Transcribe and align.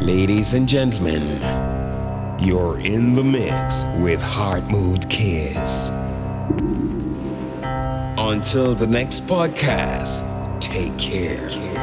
Ladies 0.00 0.54
and 0.54 0.68
gentlemen, 0.68 1.40
you're 2.40 2.78
in 2.78 3.14
the 3.14 3.24
mix 3.24 3.84
with 4.00 4.22
Heart 4.22 4.64
Mood 4.70 5.10
Kiss. 5.10 5.90
Until 8.16 8.74
the 8.76 8.86
next 8.86 9.26
podcast, 9.26 10.22
take 10.60 10.96
care. 10.96 11.77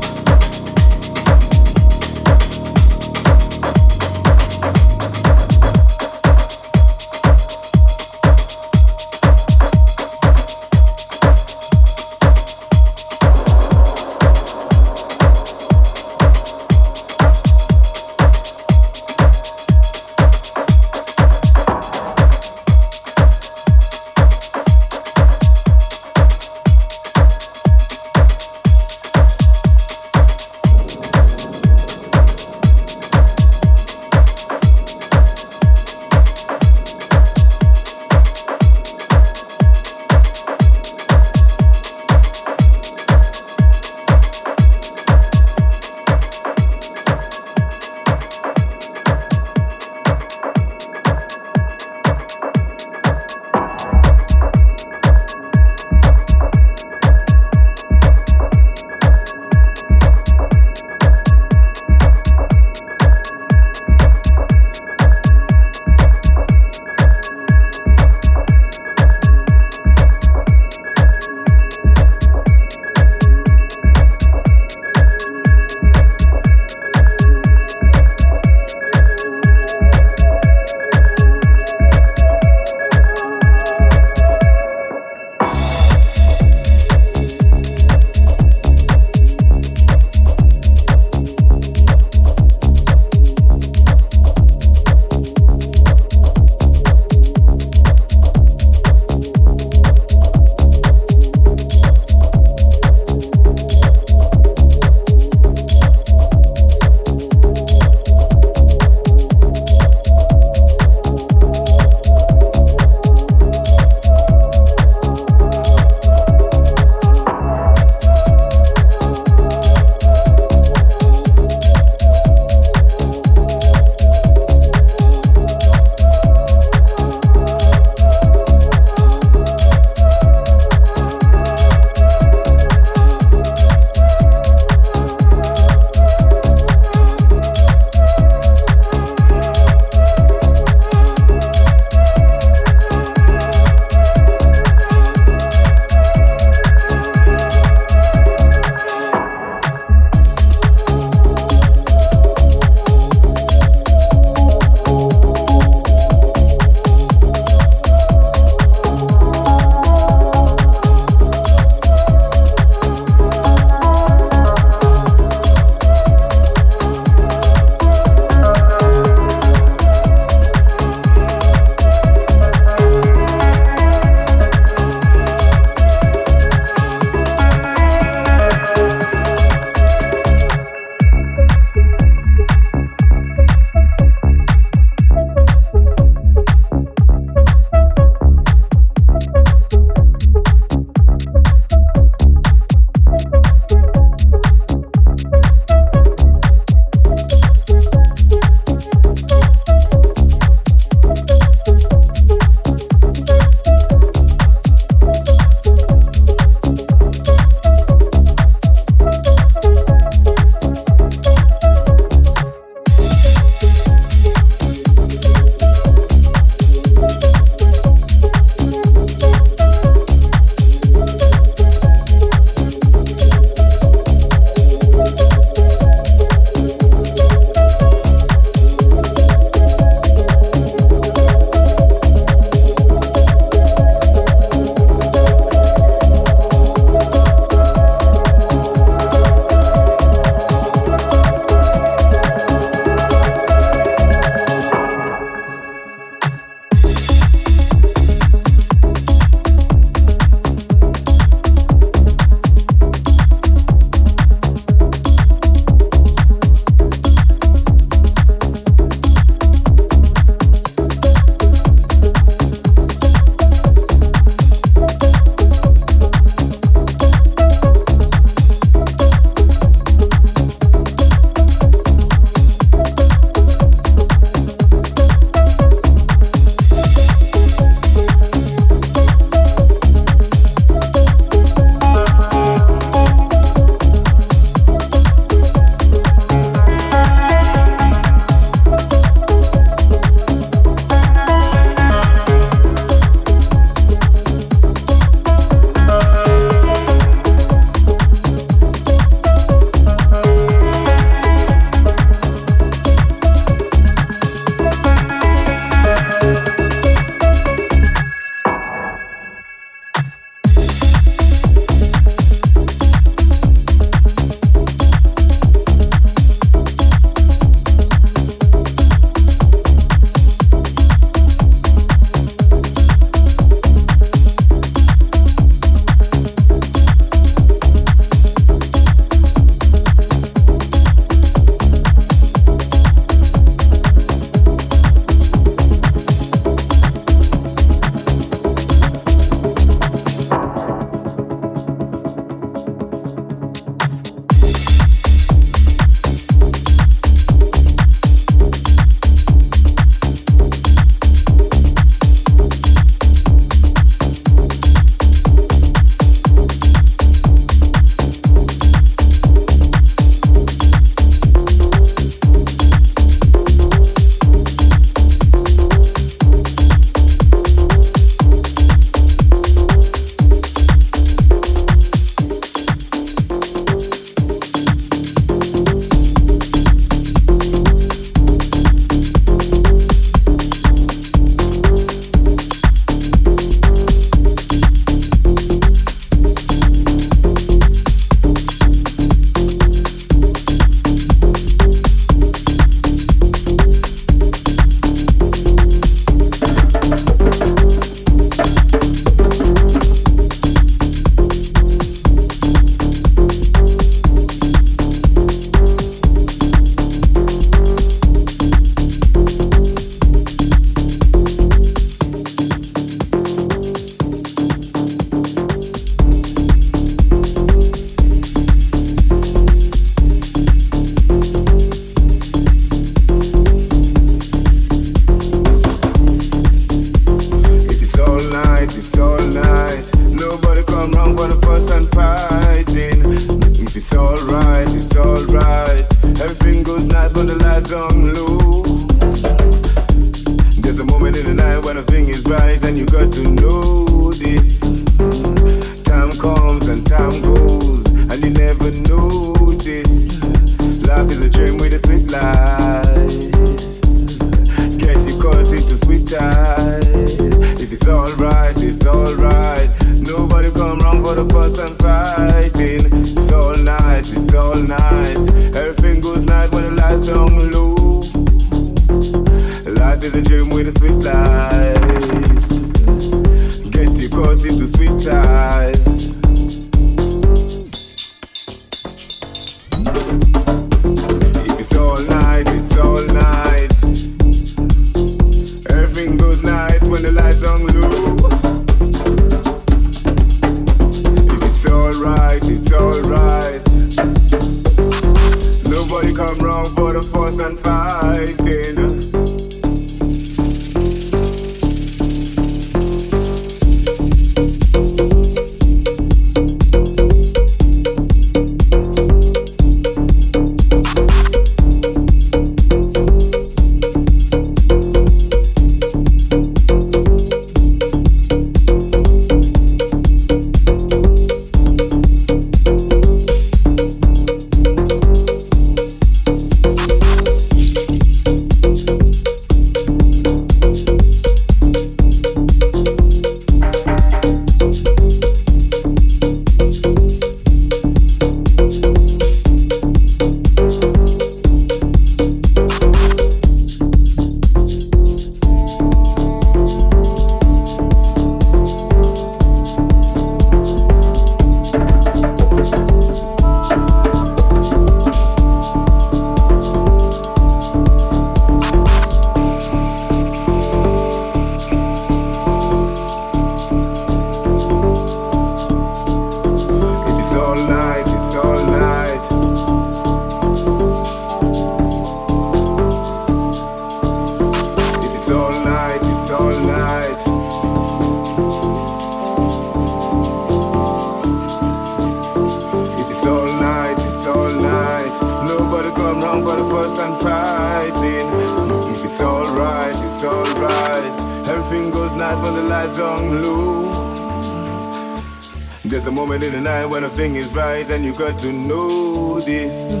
got 598.18 598.38
to 598.40 598.52
know 598.52 599.38
this. 599.40 600.00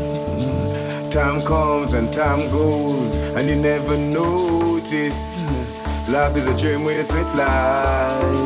Time 1.12 1.38
comes 1.44 1.92
and 1.92 2.10
time 2.10 2.38
goes, 2.50 3.34
and 3.34 3.46
you 3.46 3.56
never 3.56 3.96
notice. 3.98 5.14
Life 6.08 6.36
is 6.36 6.46
a 6.46 6.56
dream 6.56 6.84
with 6.84 6.98
a 6.98 7.04
sweet 7.04 7.28
life. 7.36 8.40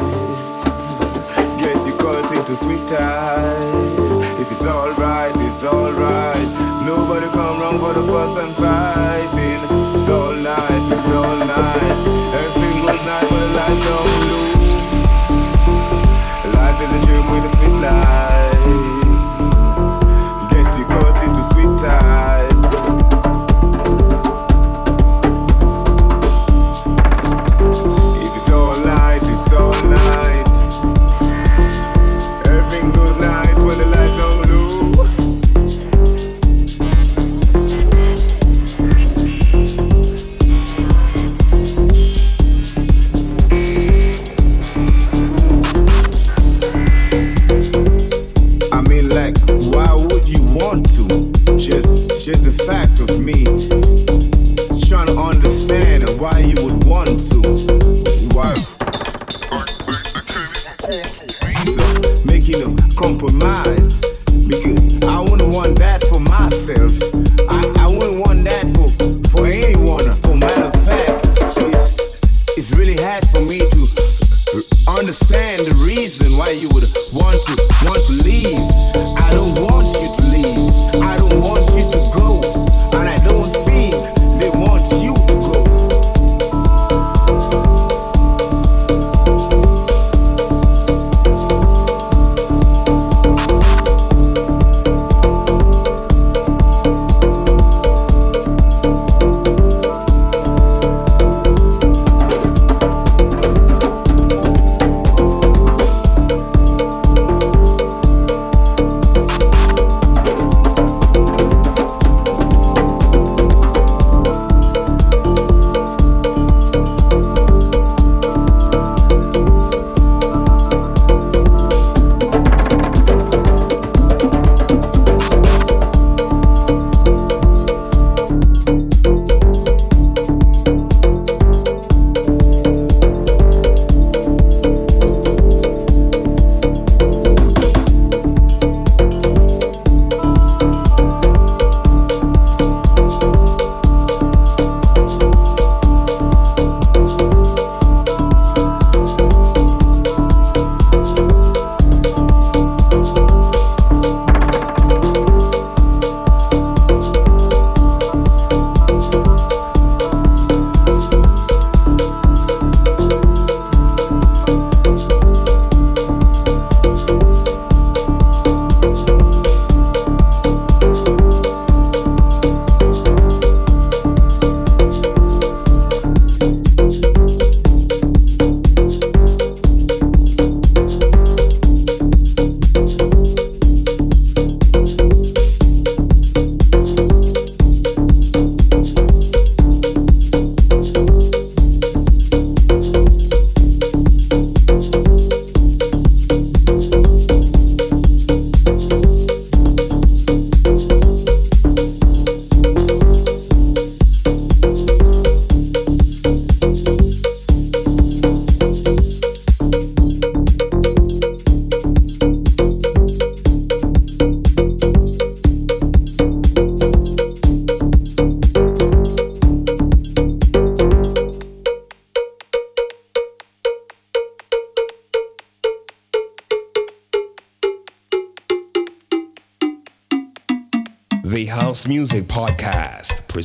Get 1.63 1.87
you 1.87 1.93
caught 2.03 2.33
into 2.33 2.57
sweet 2.57 2.83
ties. 2.91 3.99
If 4.41 4.51
it's 4.51 4.67
alright, 4.67 5.33
it's 5.37 5.63
alright. 5.63 6.49
Nobody 6.85 7.27
come 7.27 7.61
wrong 7.61 7.79
for 7.79 7.93
the 7.95 8.03
person 8.03 8.51
fighting. 8.59 9.63
It's 9.95 10.09
all 10.09 10.35
night, 10.35 10.67
it's 10.67 11.11
all 11.15 11.39
night. 11.47 11.95
Every 12.35 12.51
single 12.59 12.99
night, 13.07 13.27
but 13.31 13.55
I 13.55 13.75
know. 13.85 13.99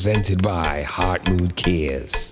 Presented 0.05 0.43
by 0.43 0.83
Heart 0.83 1.31
Mood 1.31 1.55
Kids. 1.55 2.24